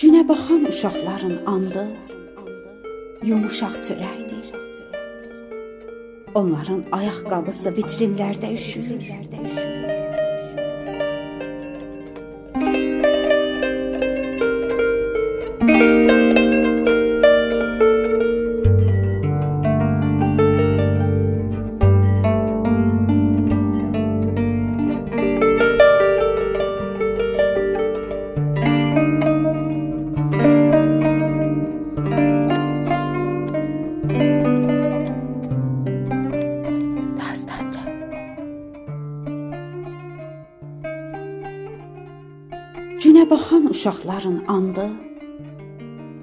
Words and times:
Günə 0.00 0.22
baxan 0.28 0.66
uşaqların 0.70 1.36
andı 1.52 1.84
yumuşaq 3.28 3.74
çörəkdir. 3.86 4.50
Onların 6.40 6.82
ayaqqabısı 6.98 7.72
vitrinlərdə 7.78 8.50
üşüyür. 8.58 9.02
Günə 43.06 43.24
baxan 43.30 43.64
uşaqların 43.70 44.38
andı 44.54 44.86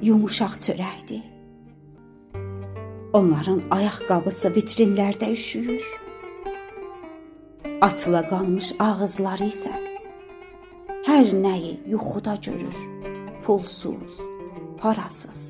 yumuşaq 0.08 0.54
çörəkdir. 0.64 1.24
Onların 3.20 3.62
ayaqqabısı 3.78 4.48
vitrinlərdə 4.58 5.30
üşüyür. 5.38 5.86
Açıla 7.88 8.22
qalmış 8.32 8.74
ağızları 8.88 9.48
isə 9.54 9.74
hər 11.08 11.32
nəyi 11.46 11.74
yuxuda 11.94 12.36
görür. 12.46 12.78
Pulsuz, 13.46 14.16
parasız. 14.82 15.42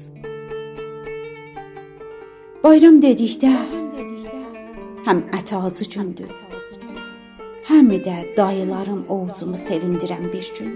Bayram 2.63 3.01
dedikdə 3.07 3.55
həm 5.09 5.25
ətacı 5.39 5.89
gündür. 5.95 6.33
Həm 7.63 7.93
də 8.05 8.13
dayılarım 8.37 9.05
ovucumu 9.09 9.55
sevindirən 9.55 10.25
bir 10.33 10.47
gün, 10.57 10.71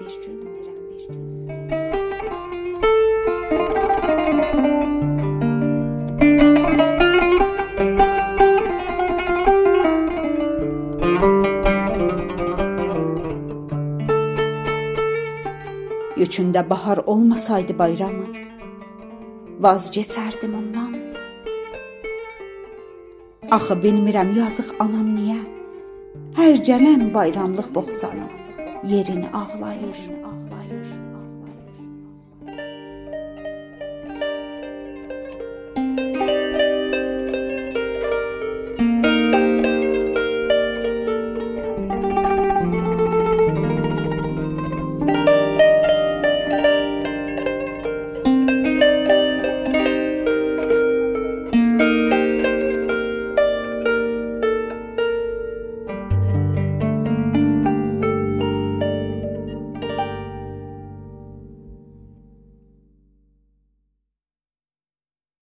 bir 0.00 0.14
gün. 0.22 0.36
Yükündə 16.16 16.70
bahar 16.70 16.96
olmasaydı 16.96 17.78
bayramın, 17.78 18.36
vazgeçərdim 19.60 20.56
ondan. 20.56 20.92
Axı 23.50 23.74
bilmirəm 23.84 24.38
yazıq 24.38 24.76
anam 24.78 25.08
niyə 25.16 25.59
hər 26.38 26.54
gələn 26.68 27.02
bayramlıq 27.14 27.68
boğçanın 27.74 28.30
yerini 28.92 29.28
ağlayır, 29.40 30.00
ağlayır. 30.28 30.79